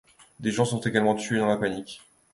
[0.39, 2.01] Des gens sont également tués dans la panique.